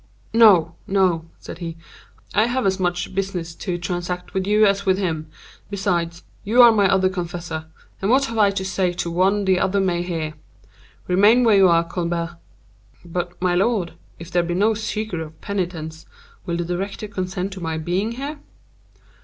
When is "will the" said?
16.47-16.65